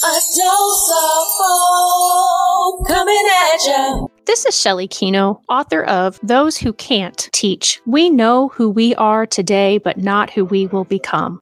[0.00, 4.08] A dose of hope coming at you.
[4.26, 7.80] This is Shelley Kenow, author of Those Who Can't Teach.
[7.84, 11.40] We know who we are today, but not who we will become.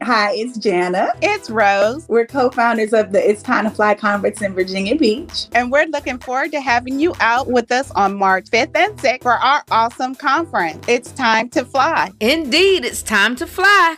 [0.00, 1.08] Hi, it's Jana.
[1.22, 2.08] It's Rose.
[2.08, 5.48] We're co founders of the It's Time to Fly conference in Virginia Beach.
[5.50, 9.22] And we're looking forward to having you out with us on March 5th and 6th
[9.22, 10.84] for our awesome conference.
[10.86, 12.12] It's time to fly.
[12.20, 13.96] Indeed, it's time to fly.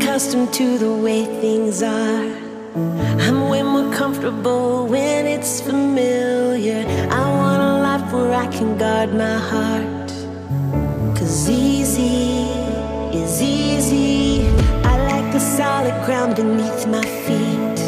[0.00, 2.24] Accustomed to the way things are.
[3.26, 6.80] I'm way more comfortable when it's familiar.
[7.10, 10.08] I want a life where I can guard my heart.
[11.16, 12.48] Cause easy
[13.12, 14.46] is easy.
[14.84, 17.78] I like the solid ground beneath my feet.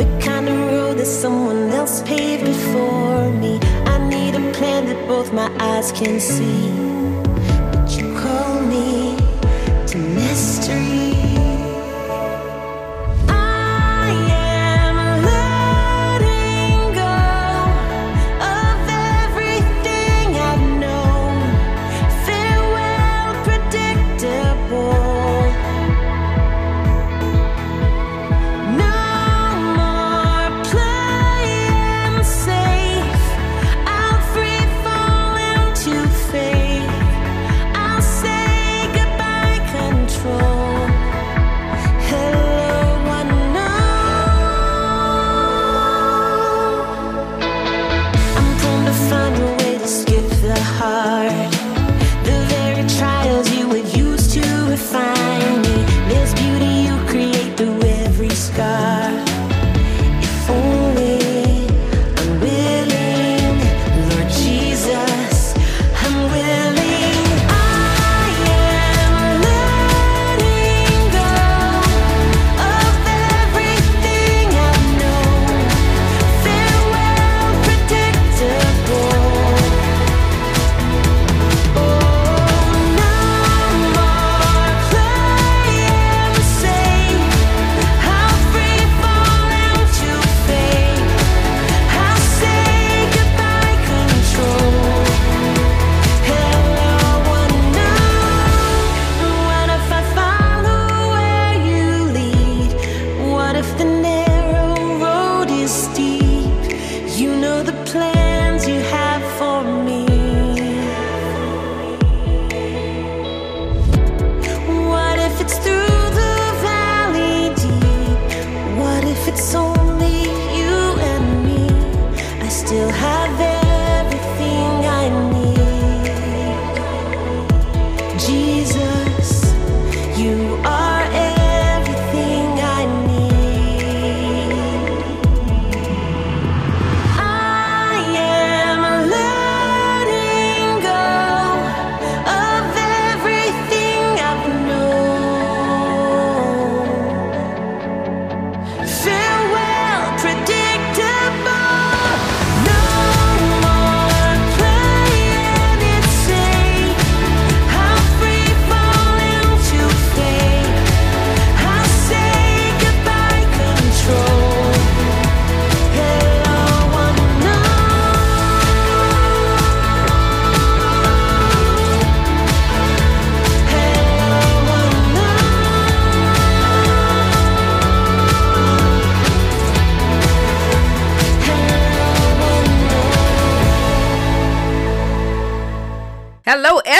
[0.00, 3.60] The kind of road that someone else paved before me.
[3.84, 6.88] I need a plan that both my eyes can see.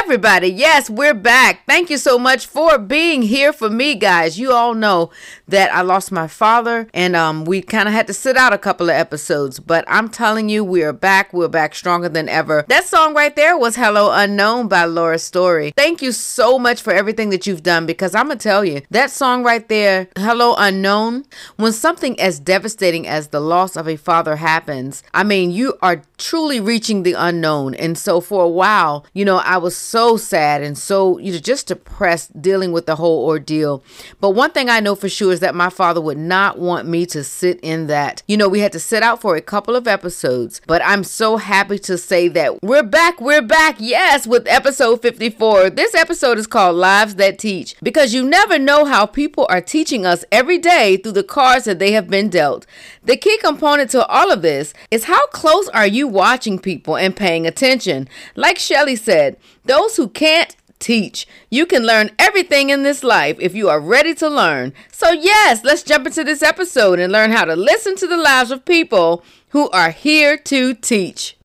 [0.09, 0.49] Everybody.
[0.49, 1.67] Yes, we're back.
[1.67, 4.39] Thank you so much for being here for me, guys.
[4.39, 5.11] You all know
[5.47, 8.59] that I lost my father and um, we kind of had to sit out a
[8.59, 11.35] couple of episodes, but I'm telling you, we are back.
[11.35, 12.65] We're back stronger than ever.
[12.69, 15.75] That song right there was Hello Unknown by Laura Story.
[15.77, 18.81] Thank you so much for everything that you've done because I'm going to tell you
[18.91, 23.97] that song right there, Hello Unknown, when something as devastating as the loss of a
[23.97, 27.75] father happens, I mean, you are truly reaching the unknown.
[27.75, 31.39] And so for a while, you know, I was so sad and so, you know,
[31.39, 33.83] just depressed dealing with the whole ordeal.
[34.21, 37.07] But one thing I know for sure is that my father would not want me
[37.07, 38.23] to sit in that.
[38.27, 41.37] You know, we had to sit out for a couple of episodes, but I'm so
[41.37, 43.21] happy to say that we're back.
[43.21, 43.77] We're back.
[43.79, 45.71] Yes, with episode 54.
[45.71, 50.07] This episode is called Lives That Teach because you never know how people are teaching
[50.07, 52.67] us every day through the cards that they have been dealt.
[53.09, 57.17] The key component to all of this is how close are you watching people and
[57.17, 58.07] paying attention?
[58.37, 61.27] Like Shelley said, those who can't teach.
[61.49, 64.75] You can learn everything in this life if you are ready to learn.
[64.93, 68.51] So, yes, let's jump into this episode and learn how to listen to the lives
[68.51, 71.39] of people who are here to teach.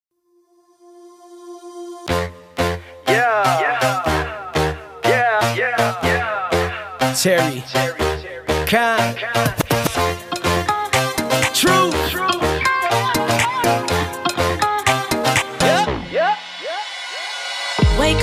[3.07, 3.61] Yeah.
[3.61, 5.55] Yeah.
[5.55, 6.03] Yeah.
[6.03, 7.13] Yeah.
[7.15, 7.63] Terry.
[8.67, 9.15] Con.
[9.15, 9.62] True.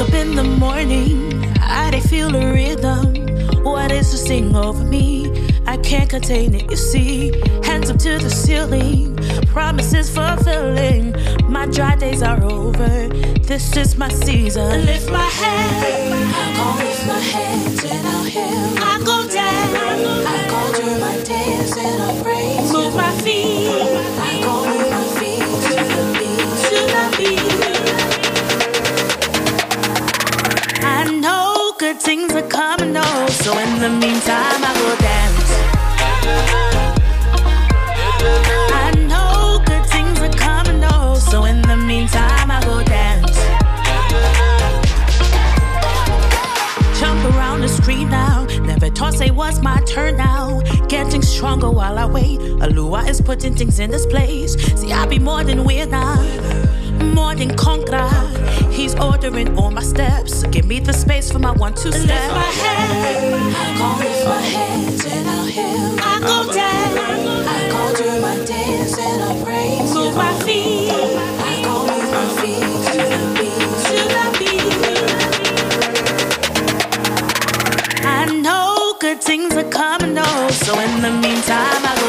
[0.01, 3.15] Up in the morning, I dey feel a rhythm.
[3.63, 5.31] What is this thing over me?
[5.67, 7.33] I can't contain it, you see.
[7.63, 9.17] Hands up to the ceiling,
[9.47, 11.15] promises fulfilling.
[11.51, 13.09] My dry days are over,
[13.51, 14.87] this is my season.
[14.87, 18.85] Lift my head, I go lift my hands and I'll heal.
[18.93, 19.77] I go down,
[20.27, 22.73] I go do my days and I'll praise.
[22.73, 23.90] Move my feet,
[31.93, 35.51] good things are coming, oh, so in the meantime, I go dance.
[38.73, 43.37] I know good things are coming, oh, so in the meantime, I go dance.
[47.01, 50.61] Jump around the street now, never thought say was my turn now.
[50.87, 52.39] Getting stronger while I wait.
[52.65, 54.55] Alua is putting things in this place.
[54.81, 57.51] See, I'll be more than winner more than.
[58.71, 60.43] He's ordering all my steps.
[60.45, 62.09] Give me the space for my one two step.
[62.09, 65.99] Lift my head, I go lift my hands and I'll heal.
[66.01, 66.99] I go down,
[67.47, 69.93] I go do my dance and I'll praise.
[69.95, 74.81] Move my feet, I go move my feet to the beat, to the beat.
[78.07, 82.00] I know good things are coming, oh, so in the meantime I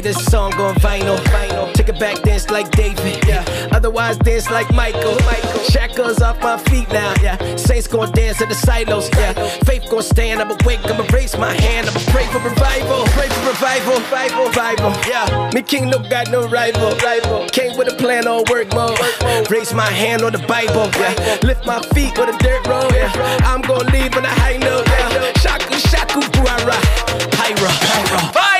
[0.00, 1.18] Play this song on vinyl.
[1.28, 1.74] vinyl.
[1.74, 3.22] Take it back, dance like David.
[3.26, 3.44] Yeah.
[3.70, 5.14] Otherwise, dance like Michael.
[5.26, 5.60] Michael.
[5.64, 7.12] Shackles off my feet now.
[7.20, 7.36] Yeah.
[7.56, 9.10] Saints gonna dance at the silos.
[9.18, 9.34] Yeah.
[9.66, 10.40] Faith gonna stand.
[10.40, 10.80] I'ma wake.
[10.86, 11.86] I'ma raise my hand.
[11.88, 13.04] I'ma pray for revival.
[13.12, 14.00] Pray for revival.
[14.00, 14.46] Revival.
[14.46, 14.92] Revival.
[15.06, 15.50] Yeah.
[15.52, 16.96] Me king no got no rival.
[17.04, 17.46] Rival.
[17.48, 18.98] Came with a plan on work mode.
[19.50, 20.88] Raise my hand on the Bible.
[20.96, 21.38] Yeah.
[21.42, 22.90] Lift my feet with the dirt road.
[22.94, 23.12] Yeah.
[23.44, 24.88] I'm gonna leave on a high note.
[24.88, 25.32] Yeah.
[25.42, 26.78] Shaku shaku buara.
[27.36, 27.68] Pyra.
[27.84, 28.32] Pyra.
[28.32, 28.59] Fire.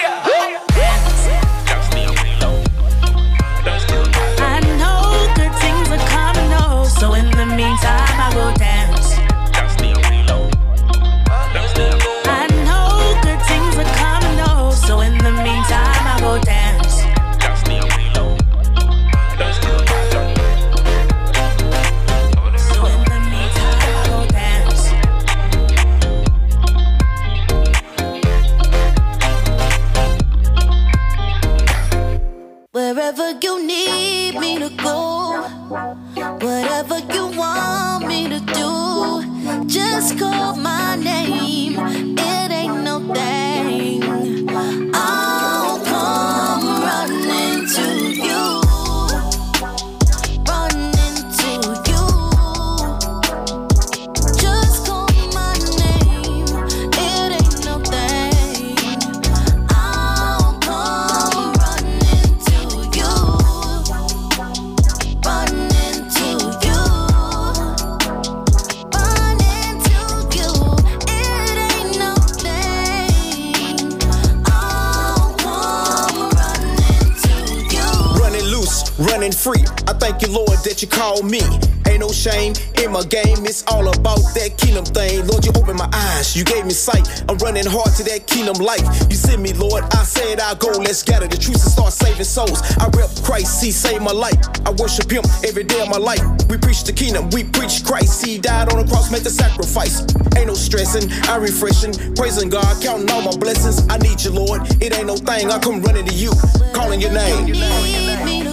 [80.11, 81.41] Thank you, Lord, that you called me.
[81.87, 82.53] Ain't no shame
[82.83, 85.27] in my game, it's all about that kingdom thing.
[85.27, 87.07] Lord, you opened my eyes, you gave me sight.
[87.29, 88.83] I'm running hard to that kingdom life.
[89.11, 90.71] You send me, Lord, I said I'll go.
[90.83, 92.63] Let's gather the truth and start saving souls.
[92.79, 94.39] I rep Christ, He saved my life.
[94.67, 96.23] I worship Him every day of my life.
[96.49, 98.25] We preach the kingdom, we preach Christ.
[98.25, 100.03] He died on the cross, made the sacrifice.
[100.37, 103.87] Ain't no stressing, I refreshing, praising God, counting all my blessings.
[103.89, 104.63] I need you, Lord.
[104.83, 106.33] It ain't no thing, I come running to you,
[106.73, 108.50] calling your name.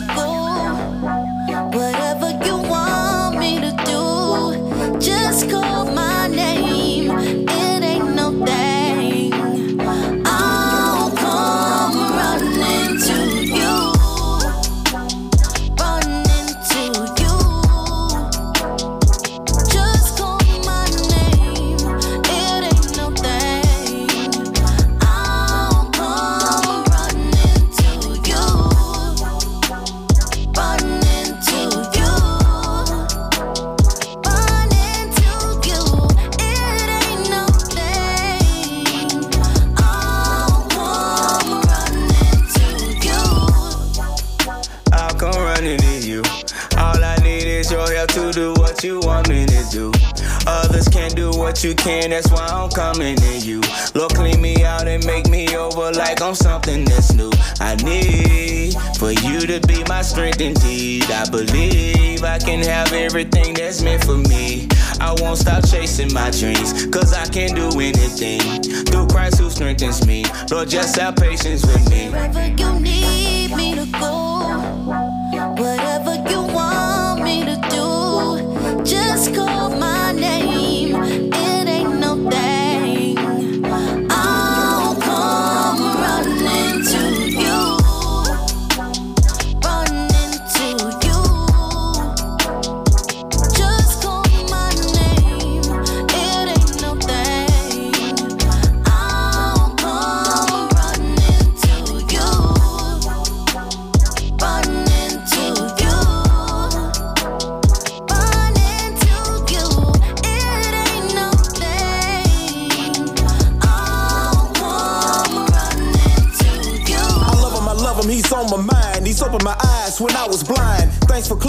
[51.88, 53.62] Can, that's why I'm coming to you.
[53.96, 57.32] Lord, clean me out and make me over like I'm something that's new.
[57.62, 61.10] I need for you to be my strength indeed.
[61.10, 64.68] I believe I can have everything that's meant for me.
[65.00, 70.06] I won't stop chasing my dreams, cause I can do anything through Christ who strengthens
[70.06, 70.26] me.
[70.52, 72.10] Lord, just have patience with me.
[72.10, 74.12] Wherever you need me to go,
[75.56, 77.97] whatever you want me to do,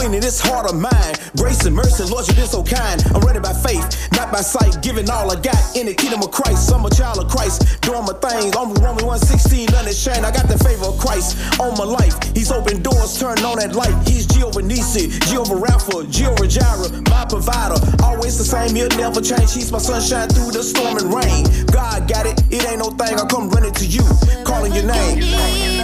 [0.08, 1.14] cleaning this heart of mine.
[1.36, 3.04] Grace and mercy, Lord, you've been so kind.
[3.12, 4.80] I'm ready by faith, not by sight.
[4.80, 6.72] Giving all I got in the kingdom of Christ.
[6.72, 8.56] I'm a child of Christ, doing my thing.
[8.56, 10.24] I'm Roman 116, unashamed.
[10.24, 12.16] I got the favor of Christ on my life.
[12.32, 13.92] He's opened doors, turned on that light.
[14.08, 17.76] He's Jehovah Nissi, Jehovah Rapha, Jehovah Jireh, my provider.
[18.02, 19.52] Always the same, he'll never change.
[19.52, 21.44] He's my sunshine through the storm and rain.
[21.68, 23.20] God got it, it ain't no thing.
[23.20, 24.04] I come running to you,
[24.44, 25.77] calling your name.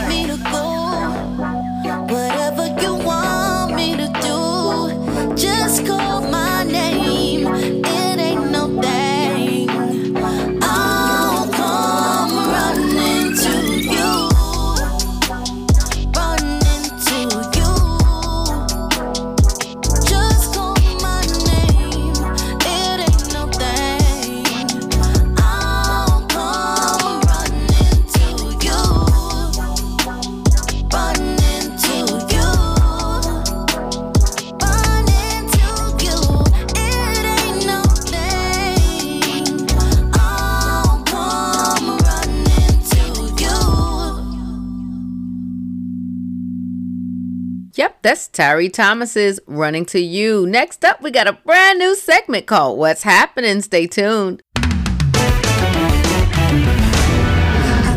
[48.04, 50.46] That's Tyree Thomas's Running to You.
[50.46, 53.62] Next up, we got a brand new segment called What's Happening.
[53.62, 54.42] Stay tuned.
[54.56, 54.76] I've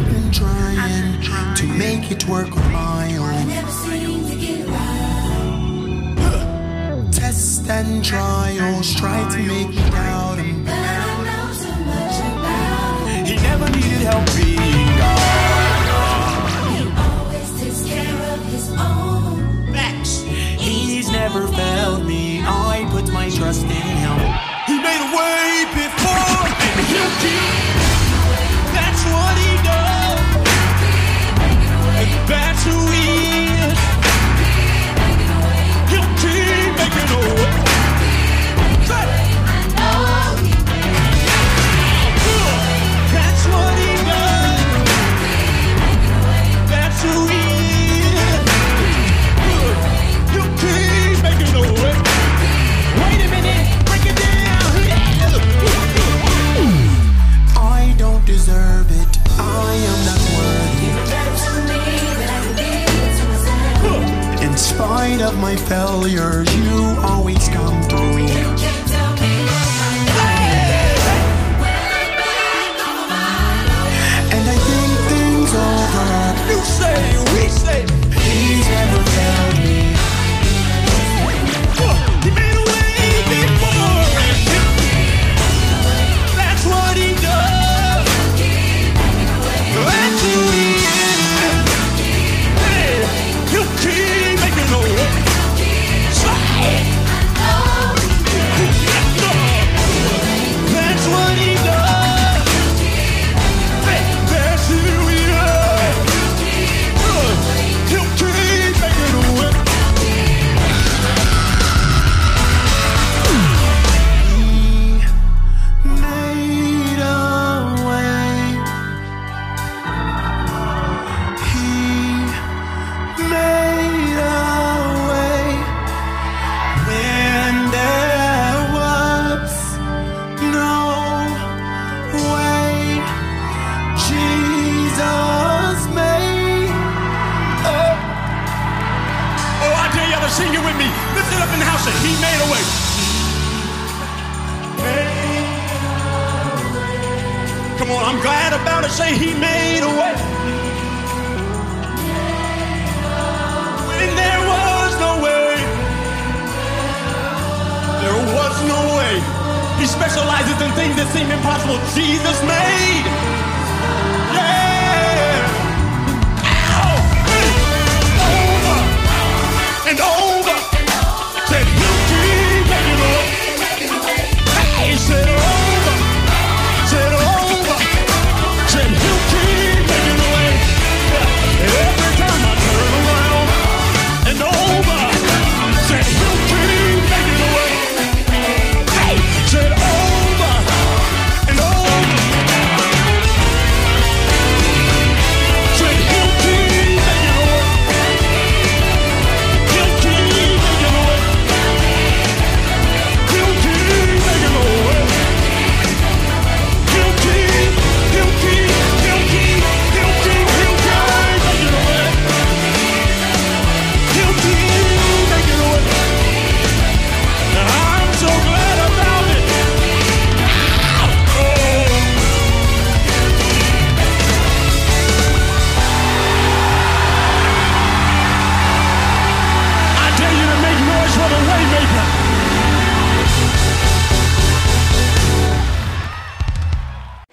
[0.06, 3.50] been trying to make it work on my own.
[7.12, 10.66] Tests and trials try to make me doubt him.
[13.26, 14.30] He never needed help
[65.48, 66.57] My failures.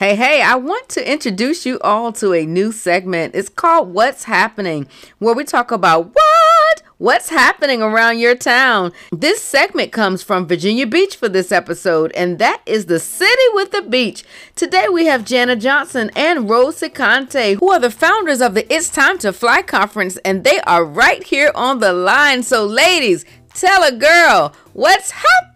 [0.04, 3.34] Hey, hey, I want to introduce you all to a new segment.
[3.34, 4.86] It's called What's Happening,
[5.18, 6.82] where we talk about what?
[6.98, 8.92] What's happening around your town?
[9.12, 13.70] This segment comes from Virginia Beach for this episode, and that is the city with
[13.70, 14.24] the beach.
[14.54, 18.90] Today we have Jana Johnson and Rose Sicante, who are the founders of the It's
[18.90, 22.42] Time to Fly conference, and they are right here on the line.
[22.42, 25.54] So, ladies, tell a girl what's happening.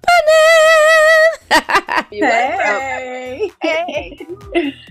[2.11, 3.53] Hey.
[3.61, 4.27] Hey.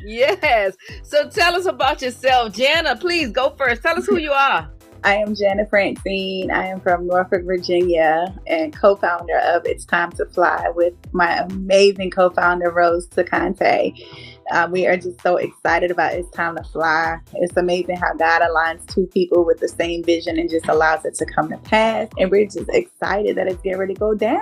[0.06, 0.76] yes.
[1.04, 2.54] So tell us about yourself.
[2.56, 3.82] Jana, please go first.
[3.82, 4.70] Tell us who you are.
[5.04, 6.52] I am Janet Francine.
[6.52, 12.12] I am from Norfolk, Virginia, and co-founder of It's Time to Fly with my amazing
[12.12, 13.94] co-founder Rose Sacante.
[14.52, 17.20] Uh, we are just so excited about It's Time to Fly.
[17.34, 21.16] It's amazing how God aligns two people with the same vision and just allows it
[21.16, 22.08] to come to pass.
[22.18, 24.42] And we're just excited that it's getting ready to go down.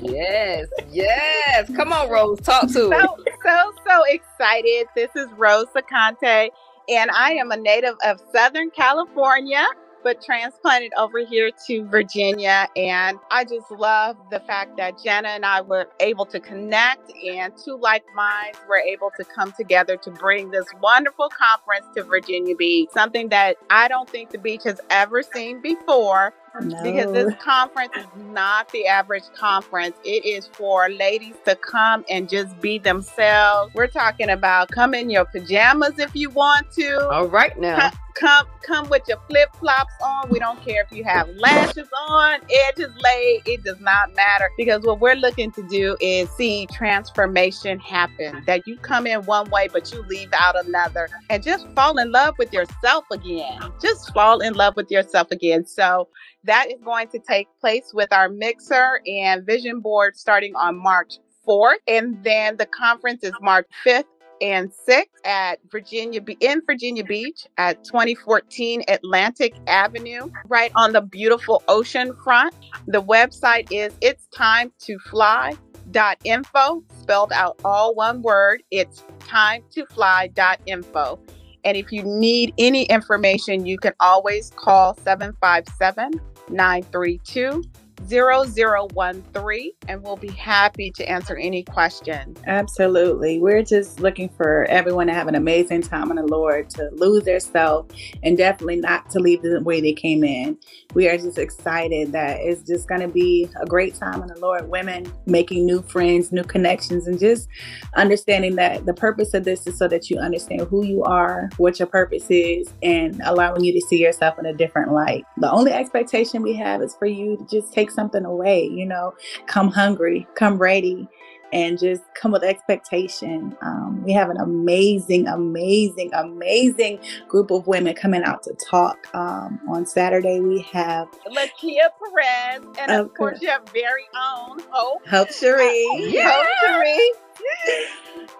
[0.00, 0.68] Yes.
[0.90, 1.70] Yes.
[1.76, 2.40] Come on, Rose.
[2.40, 3.34] Talk to so, it.
[3.44, 4.86] so, so excited.
[4.94, 6.48] This is Rose Sacante,
[6.88, 9.66] and I am a native of Southern California,
[10.02, 12.68] but transplanted over here to Virginia.
[12.76, 17.52] And I just love the fact that Jenna and I were able to connect, and
[17.56, 22.56] two like minds were able to come together to bring this wonderful conference to Virginia
[22.56, 27.92] Beach, something that I don't think the beach has ever seen before because this conference
[27.96, 29.96] is not the average conference.
[30.04, 33.72] It is for ladies to come and just be themselves.
[33.74, 37.08] We're talking about come in your pajamas if you want to.
[37.08, 37.90] All right now.
[37.90, 40.28] Come, come, come with your flip flops on.
[40.28, 43.42] We don't care if you have lashes on, edges laid.
[43.46, 48.42] It does not matter because what we're looking to do is see transformation happen.
[48.46, 52.10] That you come in one way, but you leave out another, and just fall in
[52.10, 53.60] love with yourself again.
[53.80, 55.66] Just fall in love with yourself again.
[55.66, 56.08] So
[56.44, 61.18] that is going to take place with our mixer and vision board starting on March
[61.46, 61.76] 4th.
[61.86, 64.04] And then the conference is March 5th
[64.40, 71.62] and 6th at Virginia in Virginia Beach at 2014 Atlantic Avenue, right on the beautiful
[71.68, 72.54] ocean front.
[72.86, 75.56] The website is it's time to fly
[75.90, 81.18] dot info spelled out all one word it's time to fly dot info
[81.64, 86.20] and if you need any information you can always call 757
[86.50, 87.62] 932
[88.06, 92.38] 0013 and we'll be happy to answer any questions.
[92.46, 93.40] Absolutely.
[93.40, 97.24] We're just looking for everyone to have an amazing time in the Lord, to lose
[97.24, 97.86] their self,
[98.22, 100.56] and definitely not to leave the way they came in.
[100.94, 104.38] We are just excited that it's just going to be a great time in the
[104.40, 104.68] Lord.
[104.68, 107.48] Women making new friends, new connections, and just
[107.94, 111.78] understanding that the purpose of this is so that you understand who you are, what
[111.78, 115.24] your purpose is, and allowing you to see yourself in a different light.
[115.38, 119.14] The only expectation we have is for you to just take something away, you know,
[119.46, 121.08] come hungry, come ready,
[121.52, 123.56] and just come with expectation.
[123.62, 129.08] Um, we have an amazing, amazing, amazing group of women coming out to talk.
[129.14, 133.42] Um, on Saturday, we have Lakia Perez, and of Of course, course.
[133.42, 135.06] your very own Hope.
[135.08, 135.86] Hope Cherie.
[136.16, 137.10] Hope Cherie.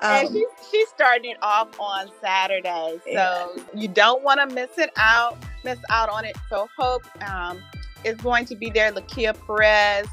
[0.02, 2.98] and Um, she, she's starting it off on Saturday.
[3.04, 3.46] So Yeah.
[3.74, 6.36] you don't want to miss it out, miss out on it.
[6.48, 7.60] So Hope um,
[8.04, 8.92] is going to be there.
[8.92, 10.06] Lakia Perez,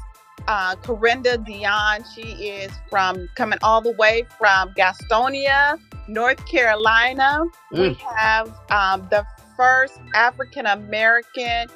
[0.46, 2.04] uh, Corinda Dion.
[2.14, 7.40] She is from coming all the way from Gastonia, North Carolina.
[7.72, 7.96] We Mm.
[8.16, 9.24] have um, the
[9.56, 11.68] first African American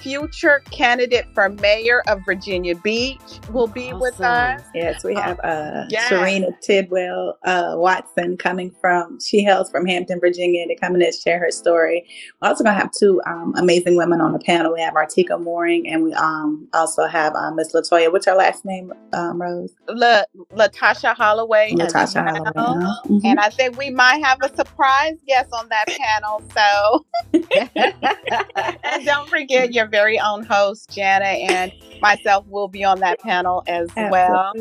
[0.00, 4.62] future candidate for mayor of Virginia Beach will be with us.
[4.74, 6.08] Yes, we have uh, yes.
[6.08, 11.14] Serena Tidwell uh, Watson coming from, she hails from Hampton, Virginia, to come in and
[11.14, 12.06] share her story.
[12.40, 14.72] We're also going to have two um, amazing women on the panel.
[14.72, 18.10] We have Artika Mooring and we um, also have uh, Miss Latoya.
[18.10, 19.74] What's her last name, um, Rose?
[19.88, 21.72] La- Latasha Holloway.
[21.72, 22.52] Latasha well.
[22.56, 22.90] Holloway.
[23.08, 23.24] Mhm.
[23.24, 26.42] And I think we might have a surprise guest on that panel.
[26.54, 27.06] So,
[28.84, 33.62] and don't forget your very own host, Jana, and myself will be on that panel
[33.66, 34.52] as well.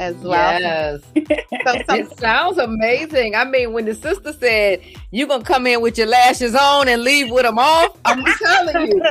[0.00, 0.58] As well.
[0.58, 1.02] Yes.
[1.66, 3.34] So, some, It sounds amazing.
[3.34, 7.02] I mean, when the sister said you're gonna come in with your lashes on and
[7.02, 9.02] leave with them off, I'm telling you,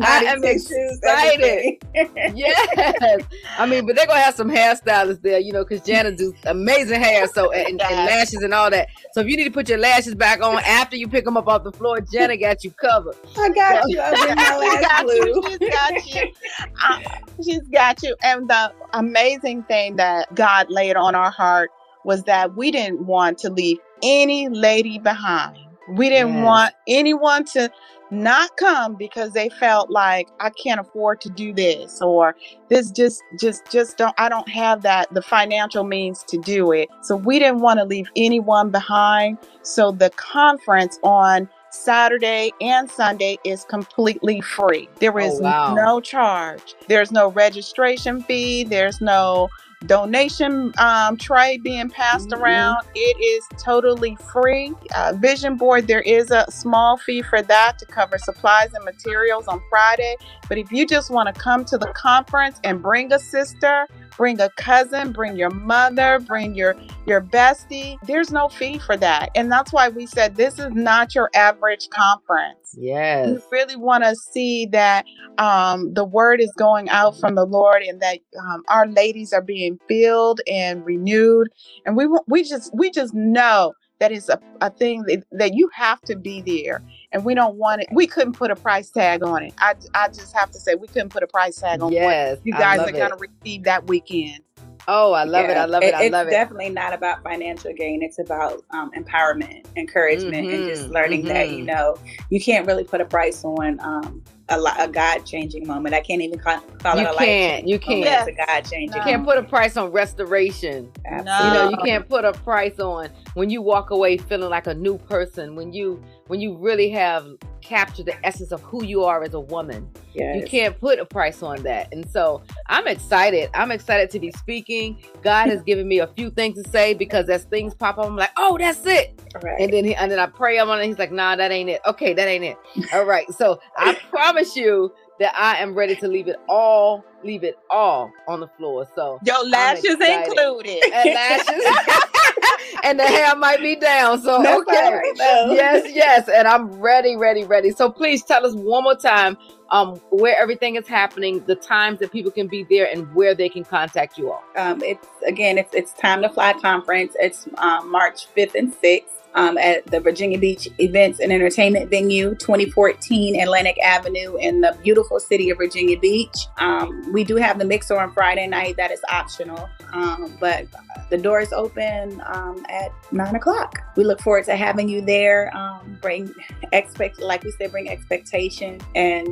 [0.00, 1.78] I am excited.
[2.36, 3.24] yes.
[3.58, 7.00] I mean, but they're gonna have some hairstylists there, you know, because Jana do amazing
[7.00, 8.88] hair, so and, and lashes and all that.
[9.14, 11.48] So if you need to put your lashes back on after you pick them up
[11.48, 13.16] off the floor, Jana got you covered.
[13.36, 14.00] I got you.
[14.00, 15.42] I bring my last got you.
[15.48, 16.32] She's got you.
[16.80, 17.00] Uh,
[17.42, 18.14] she's got you.
[18.22, 21.70] And the amazing thing that God laid on our heart
[22.04, 25.58] was that we didn't want to leave any lady behind.
[25.90, 26.42] We didn't Yes.
[26.42, 27.70] want anyone to
[28.10, 32.36] not come because they felt like I can't afford to do this or
[32.68, 36.88] this just just just don't I don't have that the financial means to do it.
[37.02, 39.38] So we didn't want to leave anyone behind.
[39.62, 44.88] So the conference on Saturday and Sunday is completely free.
[45.00, 45.74] There is Oh, wow.
[45.74, 46.74] no charge.
[46.86, 48.64] There's no registration fee.
[48.64, 49.48] There's no
[49.86, 52.38] donation um, tray being passed Mhm.
[52.40, 52.86] around.
[52.94, 54.74] It is totally free.
[54.94, 59.48] Uh, Vision Board, there is a small fee for that to cover supplies and materials
[59.48, 60.16] on Friday.
[60.48, 64.40] But if you just want to come to the conference and bring a sister, bring
[64.40, 69.30] a cousin, bring your mother, bring your your bestie, there's no fee for that.
[69.34, 72.74] And that's why we said this is not your average conference.
[72.76, 73.28] Yes.
[73.28, 75.04] We really want to see that
[75.38, 79.42] um, the word is going out from the Lord, and that um, our ladies are
[79.42, 81.48] being filled and renewed.
[81.86, 83.72] And we we just we just know
[84.02, 87.56] that it's a, a thing that, that you have to be there, and we don't
[87.56, 87.88] want it.
[87.92, 89.54] We couldn't put a price tag on it.
[89.58, 92.38] I I just have to say we couldn't put a price tag on Yes.
[92.38, 94.40] what you guys are going to receive that weekend.
[94.88, 95.56] Oh, I love it.
[95.56, 95.94] I love it.
[95.94, 96.32] I it's love it.
[96.32, 98.02] definitely not about financial gain.
[98.02, 101.66] It's about um, empowerment, encouragement, and just Mhm, learning that you mhm.
[101.66, 101.96] know
[102.30, 105.94] you can't really put a price on um, a, li- a God changing moment.
[105.94, 107.68] I can't even call, call You it a life can't.
[107.68, 108.00] You can't.
[108.00, 108.28] moment.
[108.28, 108.96] It's a God changing.
[108.96, 110.90] You can't put a price on restoration.
[111.08, 111.22] You
[111.52, 114.98] know, you can't put a price on when you walk away feeling like a new
[114.98, 115.54] person.
[115.54, 117.26] When you when you really have
[117.60, 119.88] captured the essence of who you are as a woman.
[120.14, 120.36] Yes.
[120.36, 121.92] You can't put a price on that.
[121.92, 123.50] And so I'm excited.
[123.54, 124.98] I'm excited to be speaking.
[125.22, 128.16] God has given me a few things to say because as things pop up, I'm
[128.16, 129.20] like, oh, that's it.
[129.42, 129.60] Right.
[129.60, 130.86] And then he, and then I pray on it.
[130.86, 131.80] He's like, nah, that ain't it.
[131.86, 132.56] Okay, that ain't it.
[132.92, 133.30] All right.
[133.32, 138.12] So I promise you that I am ready to leave it all, leave it all
[138.28, 138.86] on the floor.
[138.94, 140.82] So Your lashes included.
[140.92, 141.64] and lashes.
[142.84, 144.20] and the hair might be down.
[144.22, 144.74] So No okay.
[144.74, 145.52] fire, no.
[145.54, 146.28] Yes, yes.
[146.28, 147.70] And I'm ready, ready, ready.
[147.70, 149.36] So please tell us one more time
[149.70, 153.48] um where everything is happening, the times that people can be there and where they
[153.48, 154.44] can contact you all.
[154.56, 157.14] um, it's again, it's it's time to fly conference.
[157.20, 159.21] It's um, March fifth and sixth.
[159.34, 165.18] Um, at the Virginia Beach Events and Entertainment Venue, 2014 Atlantic Avenue in the beautiful
[165.18, 166.46] city of Virginia Beach.
[166.58, 170.66] Um, we do have the mixer on Friday night that is optional, um, but
[171.10, 173.78] the doors open um, at nine o'clock.
[173.96, 175.54] We look forward to having you there.
[175.56, 176.32] Um, bring
[176.72, 179.28] expect, like we said, bring expectation, and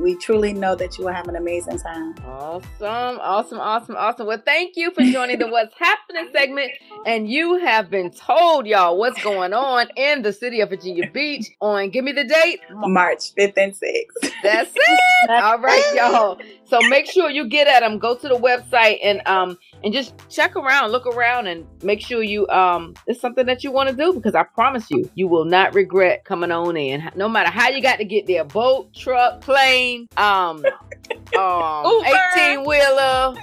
[0.00, 2.14] we truly know that you will have an amazing time.
[2.26, 4.26] Awesome, awesome, awesome, awesome.
[4.26, 6.72] Well, thank you for joining the What's Happening segment.
[7.06, 11.46] And you have been told, y'all, what's going on in the city of Virginia Beach
[11.60, 12.60] on give me the date.
[12.70, 14.32] March 5th and 6th.
[14.42, 15.30] That's it.
[15.30, 16.38] All right, y'all.
[16.68, 17.98] So make sure you get at them.
[17.98, 22.22] Go to the website and um and just check around, look around, and make sure
[22.22, 25.44] you um it's something that you want to do because I promise you, you will
[25.44, 27.08] not regret coming on in.
[27.14, 29.85] No matter how you got to get there, boat, truck, plane,
[30.16, 30.64] um,
[31.38, 33.34] um, eighteen wheeler,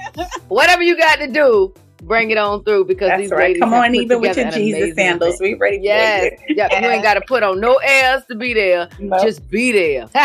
[0.50, 1.74] whatever you got to do.
[2.04, 3.40] Bring it on through because That's these right.
[3.48, 5.36] ladies Come have on, put even with together your Jesus sandals.
[5.36, 5.42] event.
[5.42, 6.56] We ready Yes, you.
[6.58, 6.72] yep.
[6.72, 8.90] You ain't got to put on no airs to be there.
[9.00, 9.22] Nope.
[9.24, 10.10] Just be there.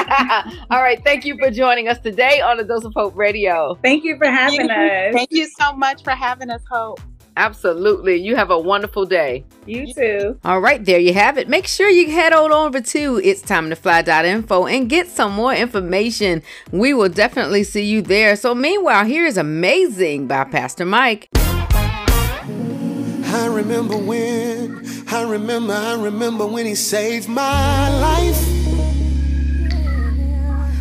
[0.73, 1.01] All right.
[1.05, 3.79] Thank you for joining us today on the Dose of Hope Radio.
[3.81, 5.13] Thank you for having us.
[5.15, 6.99] Thank you so much for having us, Hope.
[7.39, 8.17] Absolutely.
[8.17, 9.45] You have a wonderful day.
[9.65, 10.41] You too.
[10.45, 11.49] All right, there you have it.
[11.49, 15.55] Make sure you head on over to it's time to fly.info and get some more
[15.55, 16.43] information.
[16.73, 18.35] We will definitely see you there.
[18.35, 21.29] So, meanwhile, here is Amazing by Pastor Mike.
[21.37, 28.49] I remember when, I remember, I remember when he saved my life.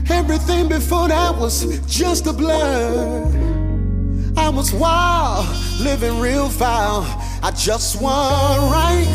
[0.09, 3.46] Everything before that was just a blur.
[4.37, 5.47] I was wild,
[5.81, 7.03] living real foul.
[7.41, 9.07] I just want right.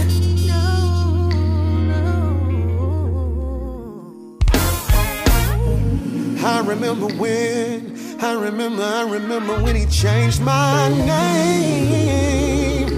[6.44, 12.88] I remember when, I remember, I remember when he changed my name.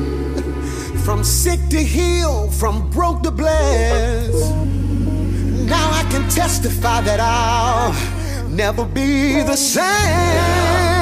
[1.05, 4.57] From sick to heal, from broke to blessed.
[5.69, 7.93] Now I can testify that I'll
[8.49, 10.94] never be the same.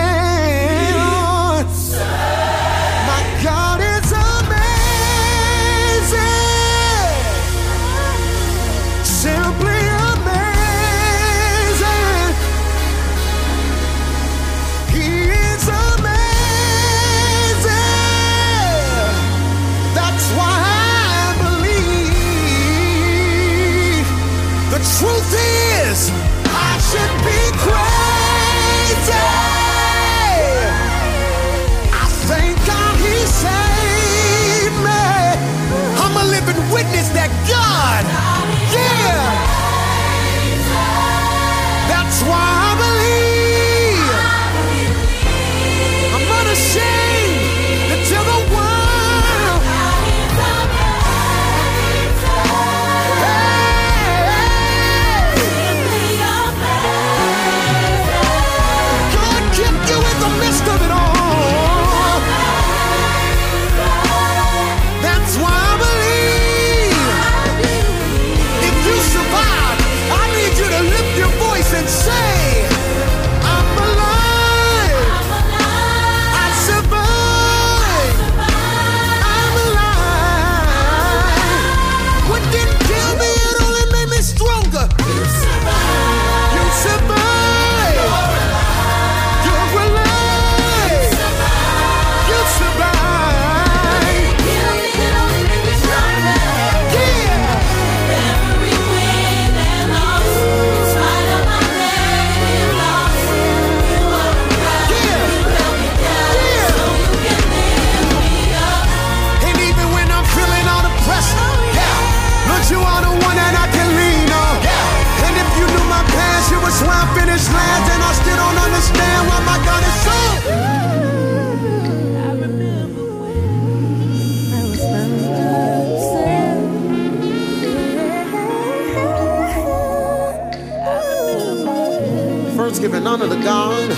[133.12, 133.92] Giving honor to God,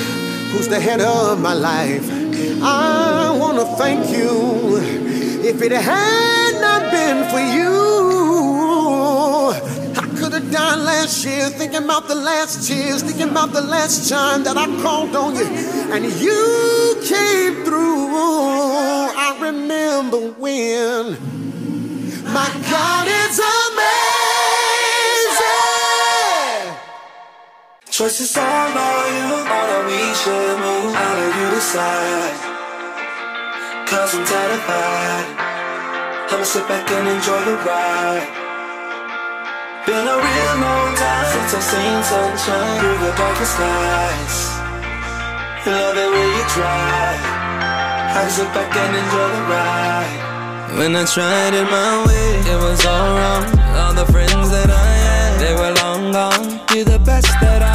[0.51, 2.05] who's the head of my life.
[2.61, 4.79] I want to thank you.
[5.41, 7.71] If it had not been for you,
[10.03, 14.09] I could have died last year thinking about the last tears, thinking about the last
[14.09, 18.17] time that I called on you, and you came through.
[18.17, 21.17] I remember when
[22.33, 23.64] my God is amazing.
[27.95, 30.91] Choices all on you, all that we should move.
[30.99, 32.35] I'll let you decide.
[33.87, 35.27] Cause I'm terrified.
[36.27, 38.27] I'ma sit back and enjoy the ride.
[39.87, 44.39] Been a real long time since I've seen sunshine through the darkest nights.
[45.71, 47.15] Love it when you try.
[48.11, 50.35] I sit back and enjoy the ride.
[50.83, 53.47] When I tried it my way, it was all wrong.
[53.79, 56.59] All the friends that I had, they were long gone.
[56.67, 57.74] Did the best that I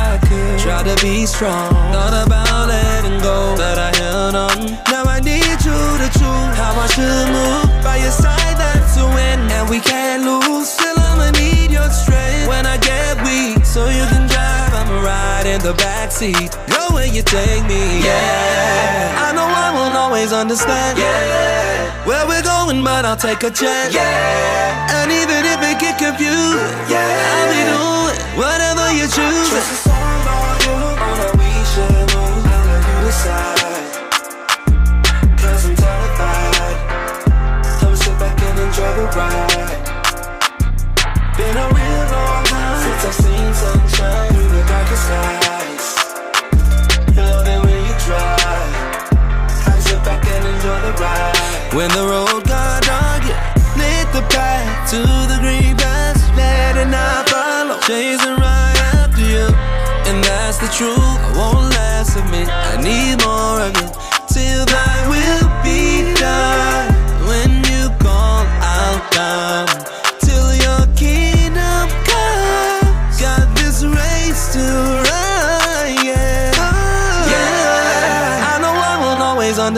[0.70, 1.74] try to be strong.
[1.90, 4.58] Thought about letting go, but I held on.
[4.94, 7.66] Now I need you to choose how I should move.
[7.82, 10.70] By your side, that's a win, and we can't lose.
[10.70, 14.72] Still, I'ma need your strength when I get weak, so you can drive.
[14.78, 16.54] I'ma ride in the backseat.
[16.70, 19.26] Go where you take me, yeah.
[19.26, 22.06] I know I won't always understand, yeah.
[22.06, 25.02] Where we're going, but I'll take a chance, yeah.
[25.02, 26.62] And even if it get confused,
[26.94, 29.89] yeah, I'll be doing whatever you choose.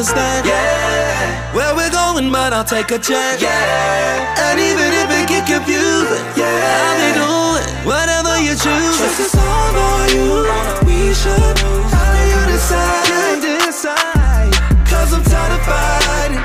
[0.02, 0.48] Understand.
[0.48, 3.38] Yeah, where we're going, but I'll take a chance.
[3.38, 8.98] Yeah, and even if it get confusing, yeah, I'll be doing whatever you choose.
[8.98, 10.42] Trust is all on you.
[10.90, 11.54] We should.
[11.94, 13.06] How do you decide?
[13.14, 14.54] Can't decide.
[14.90, 16.42] Cause I'm tired of fighting.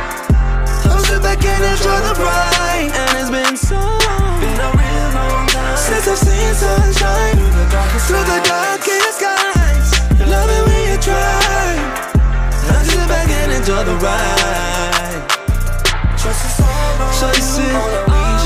[0.92, 2.92] I'll sit back and enjoy the ride.
[2.92, 4.36] And it's been so long.
[4.36, 5.76] Been a real long time.
[5.80, 7.40] Since I've seen sunshine.
[7.40, 9.88] Through the darkest, through the darkest skies.
[10.28, 11.45] Love it when you try.
[13.06, 15.22] I'll sit back and enjoy the ride.
[16.18, 17.42] Trust is all on So you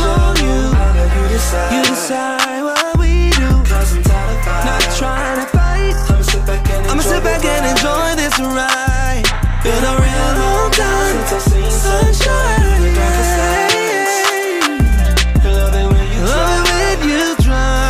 [0.04, 0.68] all you.
[0.76, 1.72] How do you decide?
[1.72, 3.48] You decide what we do.
[3.64, 4.68] Cause I'm tired of fighting.
[4.68, 5.96] Not trying to fight.
[6.12, 9.24] I'ma sit back and I'ma enjoy sit back and enjoy this ride.
[9.64, 11.16] Been a real long time.
[11.16, 12.60] Since I've seen Sunshine.
[12.60, 14.12] through the darkest skies.
[15.40, 17.32] Love it when you Love it when you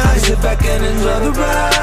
[0.07, 1.80] I sit back and enjoy the ride.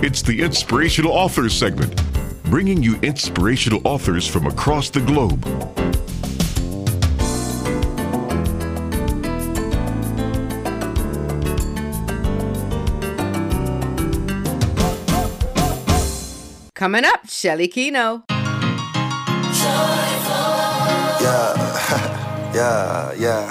[0.00, 2.00] It's the Inspirational Authors segment,
[2.44, 5.42] bringing you inspirational authors from across the globe.
[16.74, 18.22] Coming up, Shelley Kenow.
[21.20, 23.48] Yeah, yeah, yeah.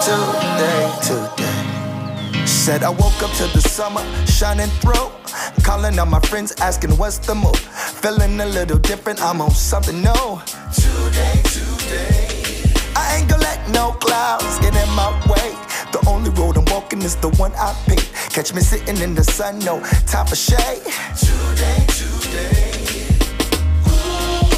[0.00, 1.33] Today, today.
[2.64, 5.10] Said I woke up to the summer shining through.
[5.62, 7.58] Calling on my friends, asking what's the move.
[8.00, 10.40] Feeling a little different, I'm on something new.
[10.72, 12.72] Today, today.
[12.96, 15.54] I ain't gonna let no clouds get in my way.
[15.92, 18.00] The only road I'm walking is the one I pick.
[18.30, 20.80] Catch me sitting in the sun, no time for shade.
[21.20, 22.72] Today, today.
[23.88, 24.48] Ooh.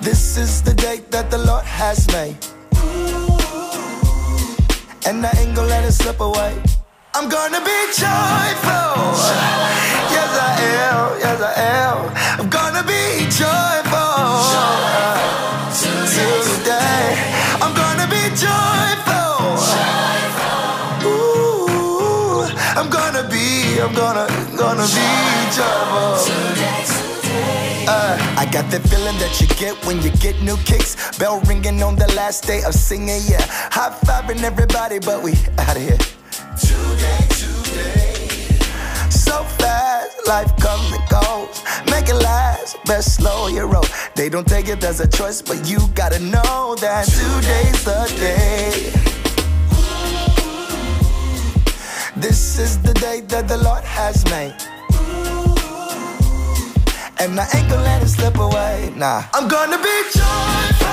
[0.00, 2.38] This is the day that the Lord has made.
[5.04, 6.54] And I ain't gonna let it slip away.
[7.14, 8.94] I'm gonna be joyful.
[10.14, 11.18] Yes, I am.
[11.18, 11.98] Yes, I am.
[12.40, 14.12] I'm gonna be joyful.
[16.54, 17.18] Today.
[17.60, 19.58] I'm gonna be joyful.
[21.04, 22.46] Ooh,
[22.78, 25.08] I'm gonna be, I'm gonna, gonna be
[25.56, 26.91] joyful.
[27.88, 31.18] Uh, I got that feeling that you get when you get new kicks.
[31.18, 33.42] Bell ringing on the last day of singing, yeah.
[33.72, 35.98] High fiving everybody, but we out of here.
[36.60, 38.14] Today, today.
[39.10, 41.62] So fast, life comes and goes.
[41.90, 43.84] Make it last, best slow your roll.
[44.14, 48.92] They don't take it as a choice, but you gotta know that today's the day.
[52.14, 54.54] This is the day that the Lord has made.
[57.22, 58.92] And I ain't gonna let it slip away.
[58.96, 59.22] Nah.
[59.32, 60.90] I'm gonna be joyful.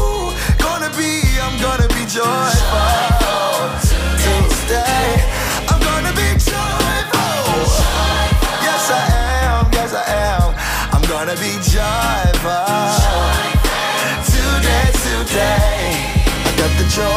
[0.00, 3.68] Ooh, gonna be, I'm gonna be joyful.
[4.16, 5.20] Tuesday.
[5.68, 7.68] I'm gonna be joyful.
[8.64, 9.04] Yes, I
[9.44, 9.70] am.
[9.74, 10.54] Yes, I am.
[10.94, 12.64] I'm gonna be joyful.
[14.24, 15.71] Today, today.
[16.92, 17.08] Joy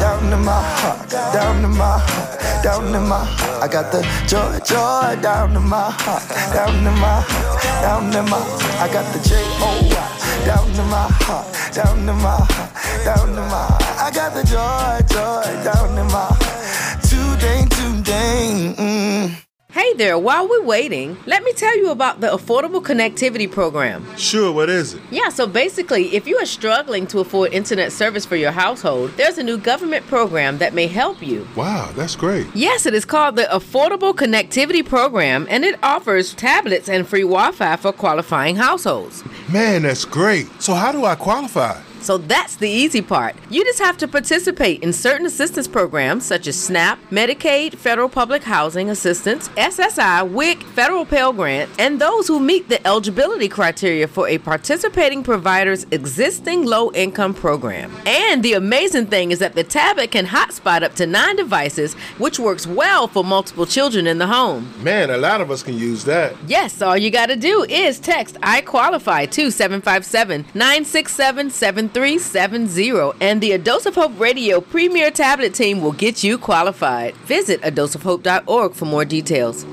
[0.00, 3.62] down in my heart, down in my heart, down in my heart.
[3.62, 8.28] I got the joy, joy down in my heart, down in my heart, down in
[8.28, 8.38] my.
[8.82, 13.28] I got the J O Y down in my heart, down in my heart, down
[13.28, 13.78] in my.
[14.02, 17.02] I got the joy, joy down in my heart.
[17.04, 18.74] Today, today.
[18.76, 19.51] Mm.
[19.72, 24.04] Hey there, while we're waiting, let me tell you about the Affordable Connectivity Program.
[24.18, 25.00] Sure, what is it?
[25.10, 29.38] Yeah, so basically, if you are struggling to afford internet service for your household, there's
[29.38, 31.48] a new government program that may help you.
[31.56, 32.46] Wow, that's great.
[32.54, 37.52] Yes, it is called the Affordable Connectivity Program, and it offers tablets and free Wi
[37.52, 39.24] Fi for qualifying households.
[39.50, 40.48] Man, that's great.
[40.60, 41.80] So, how do I qualify?
[42.02, 43.36] So that's the easy part.
[43.48, 48.42] You just have to participate in certain assistance programs such as SNAP, Medicaid, Federal Public
[48.42, 54.26] Housing Assistance, SSI, WIC, Federal Pell Grant, and those who meet the eligibility criteria for
[54.26, 57.92] a participating provider's existing low income program.
[58.04, 62.38] And the amazing thing is that the tablet can hotspot up to nine devices, which
[62.38, 64.72] works well for multiple children in the home.
[64.82, 66.34] Man, a lot of us can use that.
[66.48, 71.50] Yes, all you got to do is text I qualify to 757 967
[71.94, 77.14] 7370, and the A Dose of Hope Radio Premier Tablet team will get you qualified.
[77.26, 79.66] Visit adoseofhope.org for more details.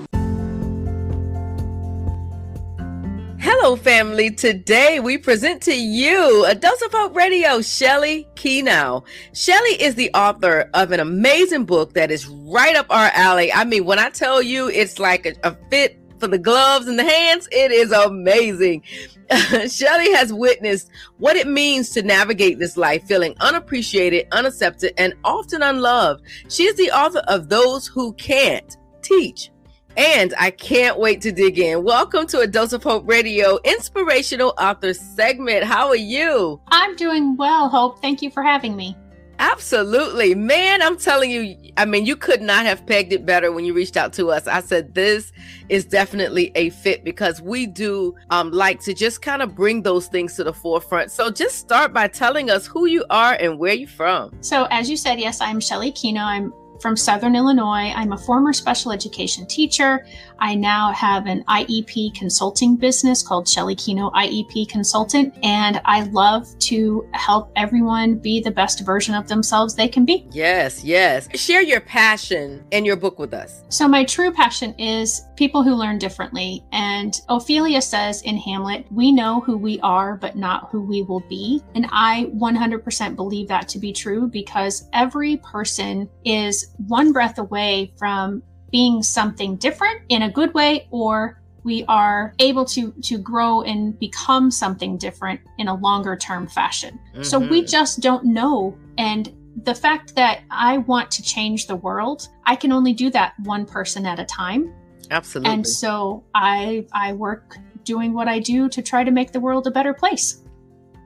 [3.42, 4.32] Hello, family.
[4.32, 9.06] Today we present to you a Dose of Hope Radio, Shelley Kenow.
[9.34, 13.52] Shelley is the author of an amazing book that is right up our alley.
[13.52, 17.00] I mean, when I tell you it's like a, a fit for the gloves and
[17.00, 18.84] the hands, it is amazing.
[19.70, 25.62] Shelley has witnessed what it means to navigate this life feeling unappreciated, unaccepted, and often
[25.62, 26.24] unloved.
[26.50, 29.52] She is the author of Those Who Can't Teach.
[29.98, 31.84] And I can't wait to dig in.
[31.84, 35.64] Welcome to a Dose of Hope Radio inspirational author segment.
[35.64, 36.60] How are you?
[36.70, 38.02] I'm doing well, Hope.
[38.02, 38.98] Thank you for having me.
[39.40, 40.36] Absolutely.
[40.36, 43.74] Man, I'm telling you, I mean, you could not have pegged it better when you
[43.74, 44.48] reached out to us.
[44.48, 45.32] I said, this
[45.70, 50.08] is definitely a fit because we do um, like to just kind of bring those
[50.08, 51.10] things to the forefront.
[51.12, 54.32] So just start by telling us who you are and where you're from.
[54.42, 56.26] So, as you said, yes, I'm Shelley Kenow.
[56.26, 57.94] I'm from Southern Illinois.
[57.96, 60.06] I'm a former special education teacher.
[60.40, 66.48] I now have an IEP consulting business called Shelley Kenow IEP Consultant, and I love
[66.60, 70.28] to help everyone be the best version of themselves they can be.
[70.32, 71.28] Yes, yes.
[71.38, 73.64] Share your passion and your book with us.
[73.70, 76.64] So, my true passion is people who learn differently.
[76.72, 81.22] And Ophelia says in Hamlet, We know who we are, but not who we will
[81.22, 81.64] be.
[81.76, 87.94] And I 100% believe that to be true because every person is one breath away
[87.98, 93.62] from being something different in a good way or we are able to to grow
[93.64, 97.00] and become something different in a longer term fashion.
[97.14, 97.24] Mm-hmm.
[97.24, 102.30] So we just don't know and the fact that I want to change the world,
[102.46, 104.74] I can only do that one person at a time.
[105.12, 105.52] Absolutely.
[105.52, 109.68] And so I I work doing what I do to try to make the world
[109.68, 110.44] a better place.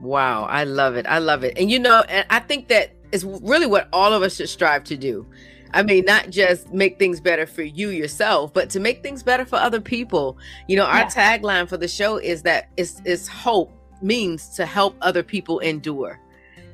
[0.02, 1.06] Wow, I love it.
[1.08, 1.58] I love it.
[1.58, 4.84] And you know, and I think that is really what all of us should strive
[4.86, 5.26] to do.
[5.74, 9.46] I mean, not just make things better for you yourself, but to make things better
[9.46, 10.38] for other people.
[10.68, 11.08] You know, our yeah.
[11.40, 13.72] tagline for the show is that it's, it's hope
[14.02, 16.20] means to help other people endure.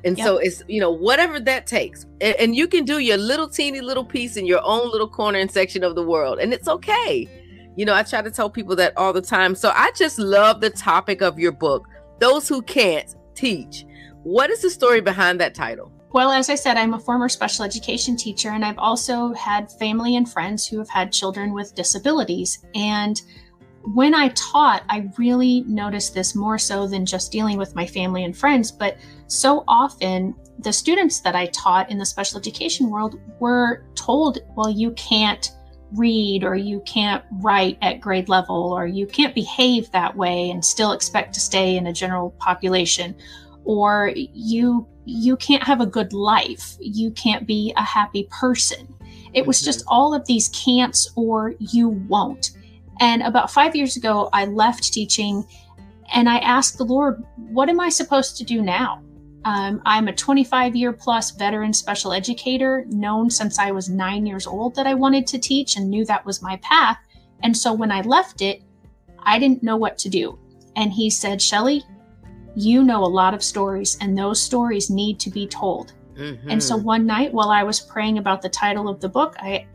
[0.04, 0.26] And yep.
[0.26, 2.04] so it's, you know, whatever that takes.
[2.20, 5.38] And, and, you can do your little teeny little piece in your own little corner
[5.38, 6.38] and section of the world.
[6.38, 7.28] And it's okay.
[7.76, 9.54] You know, I try to tell people that all the time.
[9.54, 11.86] So I just love the topic of your book,
[12.18, 13.84] Those Who Can't Teach.
[14.22, 15.92] What is the story behind that title?
[16.12, 20.16] Well, as I said, I'm a former special education teacher, and I've also had family
[20.16, 22.64] and friends who have had children with disabilities.
[22.74, 23.20] And
[23.94, 28.24] when I taught, I really noticed this more so than just dealing with my family
[28.24, 28.72] and friends.
[28.72, 28.96] But
[29.28, 34.68] so often, the students that I taught in the special education world were told, well,
[34.68, 35.52] you can't
[35.92, 40.64] read or you can't write at grade level or you can't behave that way and
[40.64, 43.14] still expect to stay in a general population
[43.64, 46.76] or you you can't have a good life.
[46.80, 48.94] You can't be a happy person.
[49.32, 49.94] It was just mm-hmm.
[49.94, 52.52] all of these can'ts or you won't.
[53.00, 55.44] And about five years ago i left teaching
[56.12, 59.02] and i asked the lord what am i supposed to do now?
[59.46, 64.46] Um, i'm a 25 year plus veteran special educator known since i was nine years
[64.46, 66.98] old that i wanted to teach and knew that was my path.
[67.42, 68.62] And so when i left it
[69.20, 70.38] i didn't know what to do.
[70.76, 71.82] And he said shelley
[72.54, 75.92] you know a lot of stories, and those stories need to be told.
[76.14, 76.50] Mm-hmm.
[76.50, 79.66] And so one night while I was praying about the title of the book, I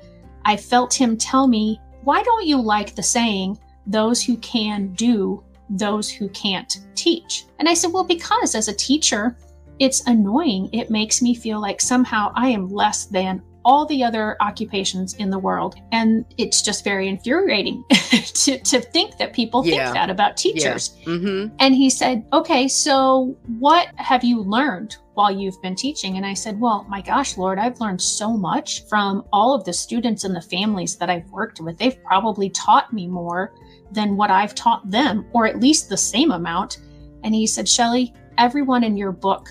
[0.43, 3.57] I felt him tell me, "Why don't you like the saying,
[3.87, 8.73] those who can do, those who can't teach?" And I said, "Well, because as a
[8.73, 9.37] teacher,
[9.79, 10.69] it's annoying.
[10.71, 15.31] It makes me feel like somehow I am less than all the other occupations in
[15.31, 15.75] the world.
[15.91, 19.85] And it's just very infuriating to, to think that people yeah.
[19.85, 20.95] think that about teachers.
[20.99, 21.07] Yeah.
[21.07, 21.55] Mm-hmm.
[21.59, 26.15] And he said, Okay, so what have you learned while you've been teaching?
[26.15, 29.73] And I said, Well, my gosh, Lord, I've learned so much from all of the
[29.73, 31.77] students and the families that I've worked with.
[31.77, 33.51] They've probably taught me more
[33.91, 36.77] than what I've taught them, or at least the same amount.
[37.23, 39.49] And he said, Shelley, everyone in your book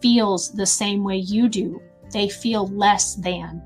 [0.00, 1.80] feels the same way you do
[2.10, 3.62] they feel less than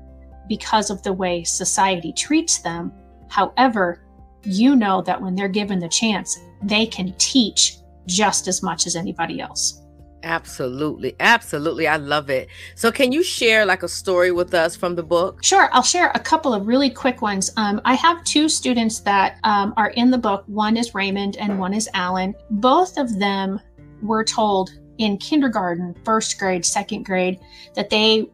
[0.47, 2.91] because of the way society treats them.
[3.29, 4.03] However,
[4.43, 7.77] you know that when they're given the chance, they can teach
[8.07, 9.81] just as much as anybody else.
[10.23, 11.15] Absolutely.
[11.19, 11.87] Absolutely.
[11.87, 12.47] I love it.
[12.75, 15.43] So, can you share like a story with us from the book?
[15.43, 15.69] Sure.
[15.73, 17.51] I'll share a couple of really quick ones.
[17.57, 20.43] Um, I have two students that um, are in the book.
[20.47, 22.35] One is Raymond and one is Alan.
[22.51, 23.59] Both of them
[24.01, 24.71] were told
[25.01, 27.39] in kindergarten, first grade, second grade,
[27.73, 28.29] that they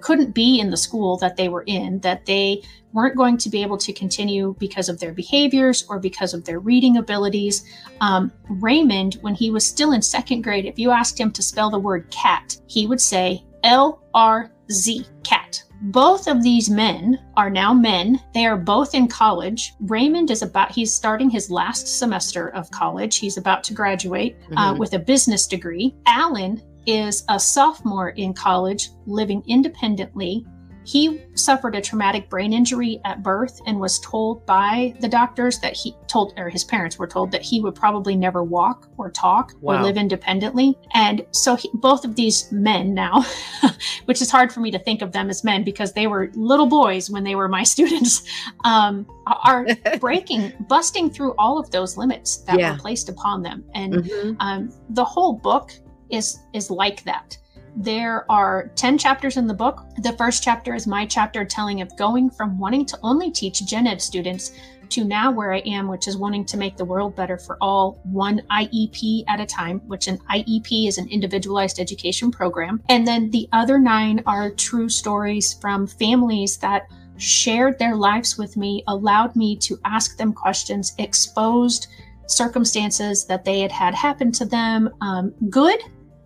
[0.00, 2.62] couldn't be in the school that they were in, that they
[2.92, 6.60] weren't going to be able to continue because of their behaviors or because of their
[6.60, 7.64] reading abilities.
[8.00, 11.70] Um, Raymond, when he was still in second grade, if you asked him to spell
[11.70, 15.62] the word cat, he would say L R Z, cat.
[15.80, 18.20] Both of these men are now men.
[18.34, 19.74] They are both in college.
[19.80, 23.18] Raymond is about, he's starting his last semester of college.
[23.18, 24.58] He's about to graduate uh, mm-hmm.
[24.58, 25.94] uh, with a business degree.
[26.06, 30.44] Alan is a sophomore in college living independently.
[30.88, 35.76] He suffered a traumatic brain injury at birth and was told by the doctors that
[35.76, 39.52] he told, or his parents were told that he would probably never walk or talk
[39.60, 40.74] or live independently.
[40.94, 43.22] And so he, both of these men now,
[44.06, 46.66] which is hard for me to think of them as men because they were little
[46.66, 48.22] boys when they were my students,
[48.64, 49.66] um, are
[50.00, 52.72] breaking, busting through all of those limits that Yeah.
[52.72, 53.62] were placed upon them.
[53.74, 54.36] And Mhm.
[54.40, 55.70] um, the whole book
[56.08, 57.36] is is like that.
[57.80, 59.84] There are 10 chapters in the book.
[59.98, 63.86] The first chapter is my chapter telling of going from wanting to only teach gen
[63.86, 64.50] ed students
[64.88, 68.00] to now where I am, which is wanting to make the world better for all,
[68.02, 72.82] one IEP at a time, which an IEP is an individualized education program.
[72.88, 78.56] And then the other nine are true stories from families that shared their lives with
[78.56, 81.86] me, allowed me to ask them questions, exposed
[82.26, 85.80] circumstances that they had had happen to them, um, good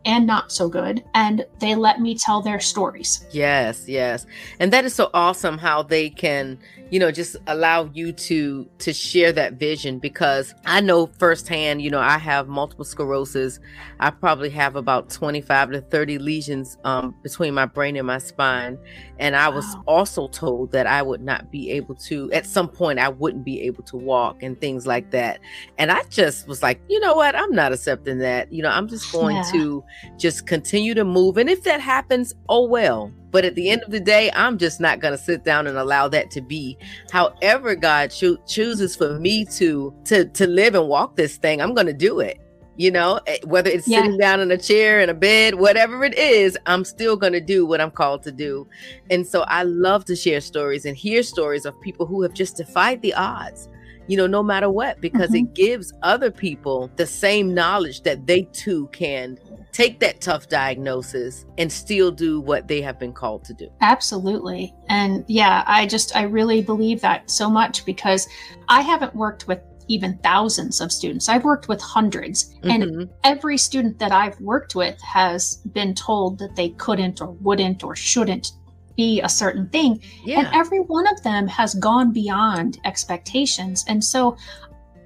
[0.04, 1.04] and not so good.
[1.14, 3.26] And they let me tell their stories.
[3.30, 4.26] Yes, yes.
[4.60, 6.58] And that is so awesome how they can,
[6.90, 11.90] you know, just allow you to to share that vision because I know firsthand, you
[11.90, 13.58] know, I have multiple sclerosis.
[14.00, 18.78] I probably have about 25 to 30 lesions um between my brain and my spine,
[19.18, 22.98] and I was also told that I would not be able to at some point
[22.98, 25.40] I wouldn't be able to walk and things like that.
[25.78, 27.34] And I just was like, you know what?
[27.36, 28.52] I'm not accepting that.
[28.52, 29.42] You know, I'm just going Yeah.
[29.52, 29.84] to
[30.18, 31.36] just continue to move.
[31.36, 33.12] And if that happens, oh well.
[33.30, 35.78] But at the end of the day, I'm just not going to sit down and
[35.78, 36.76] allow that to be.
[37.10, 41.74] However, God choo- chooses for me to to to live and walk this thing, I'm
[41.74, 42.38] going to do it.
[42.76, 44.02] You know, eh, whether it's Yeah.
[44.02, 47.40] sitting down in a chair, in a bed, whatever it is, I'm still going to
[47.40, 48.66] do what I'm called to do.
[49.10, 52.56] And so I love to share stories and hear stories of people who have just
[52.56, 53.68] defied the odds,
[54.08, 58.42] you know, no matter what, because it gives other people the same knowledge that they
[58.52, 59.38] too can
[59.72, 63.68] take that tough diagnosis and still do what they have been called to do.
[63.80, 64.74] Absolutely.
[64.88, 68.28] And yeah, I just, I really believe that so much because
[68.68, 71.28] I haven't worked with even thousands of students.
[71.28, 73.08] I've worked with 100s And Mhm.
[73.24, 77.96] every student that I've worked with has been told that they couldn't or wouldn't or
[77.96, 78.52] shouldn't
[78.96, 80.00] be a certain thing.
[80.28, 83.84] And every one of them has gone beyond expectations.
[83.88, 84.36] And so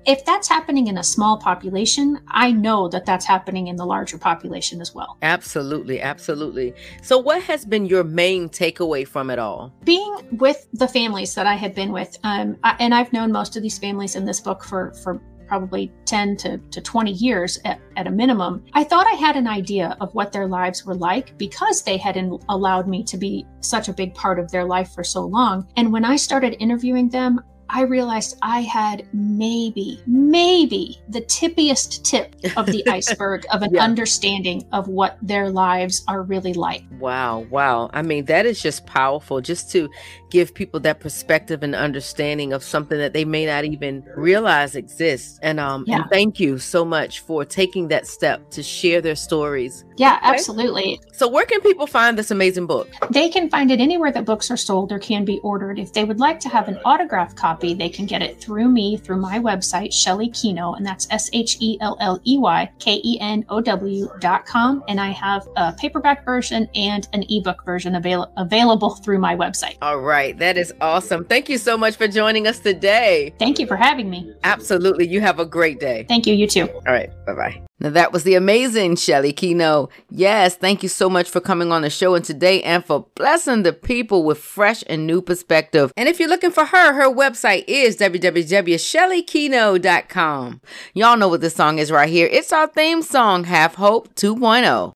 [0.07, 4.19] if that's happening in a small population, I know that that's happening in the larger
[4.19, 5.19] population as well.
[5.23, 6.75] Absolutely, absolutely.
[7.03, 9.73] So, what has been your main takeaway from it all?
[9.85, 13.57] being with the families that I had been with, um, I, and I've known most
[13.57, 17.81] of these families in this book for for probably 10 to, to 20 years at,
[17.97, 21.39] at a minimum, I thought I had an idea of what their lives were like
[21.39, 24.93] because they had in, allowed me to be such a big part of their life
[24.93, 25.69] for so long.
[25.77, 32.35] And when I started interviewing them, I realized I had maybe, maybe the tippiest tip
[32.57, 33.83] of the iceberg of an Yeah.
[33.83, 36.85] understanding of what their lives are really like.
[37.01, 37.91] Wow, wow.
[37.93, 39.89] I mean, that is just powerful just to
[40.31, 45.39] give people that perspective and understanding of something that they may not even realize exists.
[45.43, 45.97] And um Yeah.
[46.03, 49.85] and thank you so much for taking that step to share their stories.
[49.97, 51.01] Yeah, absolutely.
[51.13, 52.89] So where can people find this amazing book?
[53.11, 55.79] They can find it anywhere that books are sold or can be ordered.
[55.79, 58.97] If they would like to have an autographed copy, they can get it through me
[58.97, 63.01] through my website, Shelley Kenow, and that's S H E L L E Y K
[63.05, 64.83] E N O W dot com.
[64.89, 69.77] And I have a paperback version and an ebook version avail- available through my website.
[69.83, 71.25] All right, that is awesome.
[71.25, 73.35] Thank you so much for joining us today.
[73.39, 74.35] Thank you for having me.
[74.45, 75.07] Absolutely.
[75.09, 76.05] You have a great day.
[76.09, 76.69] Thank you, you too.
[76.69, 77.66] All right, bye bye.
[77.79, 79.91] Now that was the amazing Shelley Kenow.
[80.11, 83.65] Yes, thank you so much for coming on the show and today and for blessing
[83.65, 85.93] the people with fresh and new perspective.
[85.97, 90.61] And if you're looking for her, her website is www.shelleykenow.com.
[90.95, 92.29] Y'all know what this song is right here.
[92.31, 94.35] It's our theme song, Half Hope oh.
[94.35, 94.93] 2.0.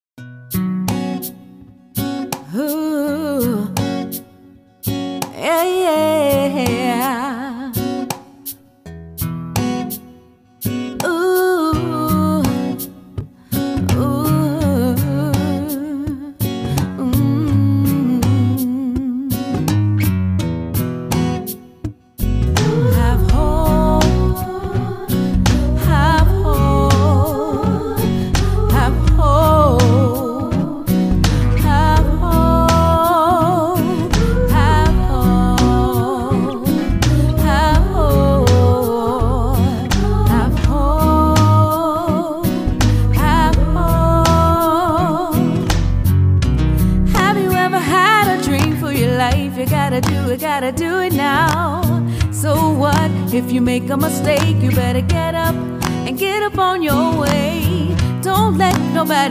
[2.52, 3.72] Ooh.
[5.36, 7.39] Yeah, yeah.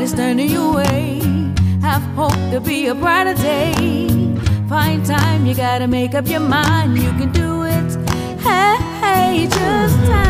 [0.09, 1.21] Stand in your way.
[1.81, 4.07] Have hope to be a brighter day.
[4.67, 6.97] find time, you gotta make up your mind.
[6.97, 7.89] You can do it.
[8.41, 10.28] Hey, hey, just have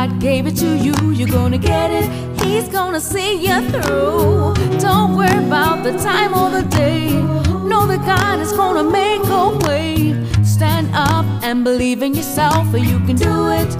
[0.00, 2.06] God gave it to you, you're gonna get it.
[2.42, 4.54] He's gonna see you through.
[4.78, 7.10] Don't worry about the time or the day.
[7.70, 10.16] Know that God is gonna make a way.
[10.42, 13.70] Stand up and believe in yourself, or you can do it.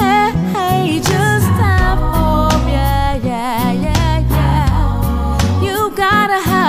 [0.00, 2.62] Hey, hey, just have hope.
[2.68, 5.64] Yeah, yeah, yeah, yeah.
[5.64, 6.65] You gotta have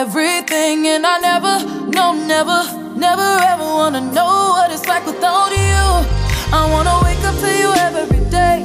[0.00, 1.54] everything, and I never,
[1.98, 2.60] no, never,
[2.96, 5.84] never ever wanna know what it's like without you.
[6.58, 8.56] I wanna wake up to you every day.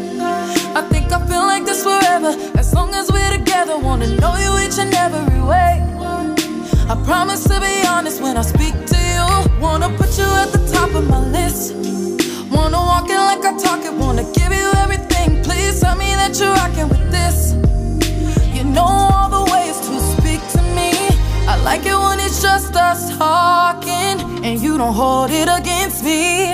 [0.80, 3.78] I think I feel like this forever, as long as we're together.
[3.78, 5.74] Wanna know you each and every way.
[6.92, 9.28] I promise to be honest when I speak to you.
[9.60, 11.76] Wanna put you at the top of my list.
[12.56, 15.44] Wanna walk it like I talk it, wanna give you everything.
[15.44, 17.38] Please tell me that you're rocking with this.
[18.56, 19.65] You know all the ways
[21.66, 26.46] like it when it's just us talking, and you don't hold it against me.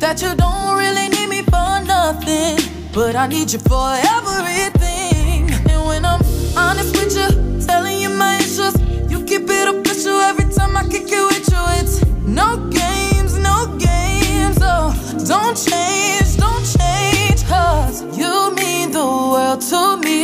[0.00, 2.58] That you don't really need me for nothing,
[2.92, 5.48] but I need you for everything.
[5.70, 6.20] And when I'm
[6.56, 8.74] honest with you, telling you my issues,
[9.08, 11.62] you keep it official every time I kick it with you.
[11.78, 14.58] It's no games, no games.
[14.60, 14.90] Oh,
[15.24, 20.18] don't change, don't change, cause you mean the world to me.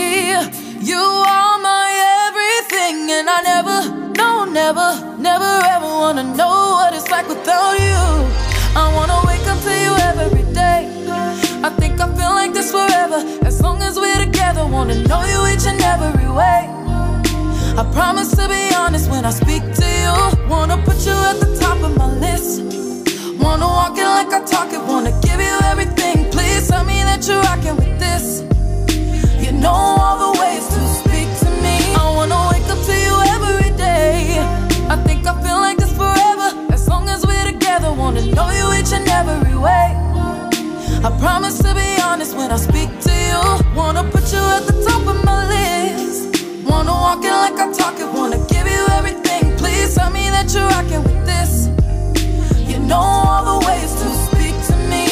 [0.91, 1.54] You are
[4.67, 8.03] never, never ever wanna know what it's like without you.
[8.83, 10.81] I wanna wake up to you every day.
[11.69, 14.65] I think I feel like this forever, as long as we're together.
[14.77, 16.61] Wanna know you each and every way.
[17.81, 20.15] I promise to be honest when I speak to you.
[20.55, 22.55] Wanna put you at the top of my list.
[23.45, 26.17] Wanna walk it like I talk it, wanna give you everything.
[26.37, 28.25] Please tell me that you're rocking with this.
[29.45, 31.04] You know all the ways to
[38.45, 39.89] Wanna you each and every way.
[41.03, 43.75] I promise to be honest when I speak to you.
[43.75, 46.45] Wanna put you at the top of my list.
[46.69, 49.57] Wanna walk it like I talk it, wanna give you everything.
[49.57, 51.69] Please tell me that you're rocking with this.
[52.69, 55.07] You know all the ways to speak to me.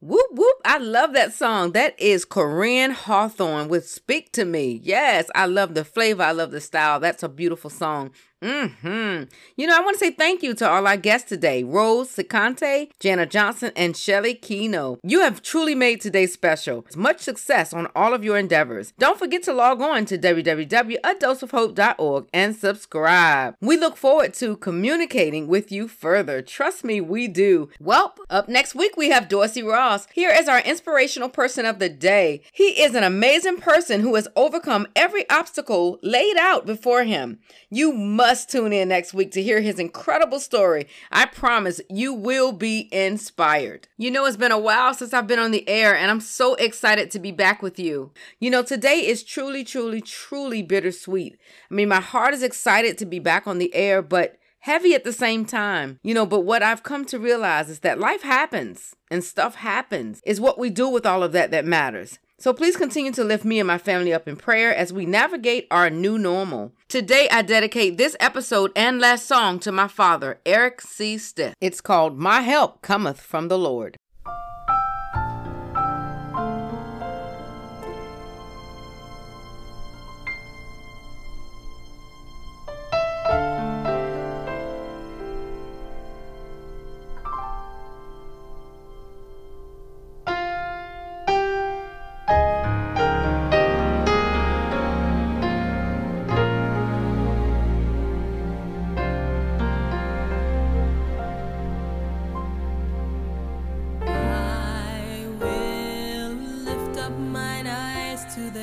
[0.00, 0.56] Whoop whoop.
[0.64, 1.70] I love that song.
[1.72, 4.80] That is Corinne Hawthorne with Speak to Me.
[4.82, 6.24] Yes, I love the flavor.
[6.24, 6.98] I love the style.
[6.98, 8.10] That's a beautiful song.
[8.42, 9.22] Hmm.
[9.56, 12.90] You know, I want to say thank you to all our guests today: Rose Sicante,
[13.00, 14.98] Jana Johnson, and Shelley Kenow.
[15.02, 16.84] You have truly made today special.
[16.94, 18.92] Much success on all of your endeavors.
[18.98, 23.56] Don't forget to log on to www.adoseofhope.org and subscribe.
[23.62, 26.42] We look forward to communicating with you further.
[26.42, 27.70] Trust me, we do.
[27.80, 31.88] Well, up next week we have Dorsey Ross Here is our inspirational person of the
[31.88, 32.42] day.
[32.52, 37.38] He is an amazing person who has overcome every obstacle laid out before him.
[37.70, 40.88] You must tune in next week to hear his incredible story.
[41.12, 43.88] I promise you will be inspired.
[43.96, 46.54] You know, it's been a while since I've been on the air, and I'm so
[46.56, 48.10] excited to be back with you.
[48.40, 51.38] You know, today is truly, truly, truly bittersweet.
[51.70, 55.04] I mean, my heart is excited to be back on the air, but heavy at
[55.04, 56.00] the same time.
[56.02, 60.20] You know, but what I've come to realize is that life happens and stuff happens.
[60.26, 62.18] Is what we do with all of that that matters.
[62.38, 65.66] So please continue to lift me and my family up in prayer as we navigate
[65.70, 66.72] our new normal.
[66.86, 71.16] Today, I dedicate this episode and last song to my father, Eric C.
[71.16, 71.54] Stiff.
[71.62, 73.96] It's called My Help Cometh from the Lord.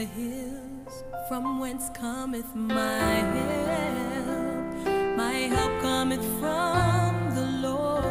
[0.06, 4.88] Hills, from whence cometh my help.
[5.18, 8.08] My help cometh from the Lord,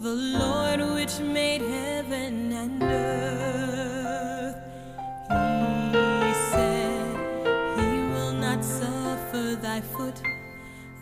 [0.00, 4.56] the Lord which made heaven and earth.
[6.24, 7.16] He said,
[7.78, 10.20] He will not suffer thy foot,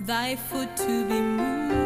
[0.00, 1.82] thy foot to be moved.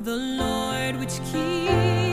[0.00, 2.03] The Lord which keepeth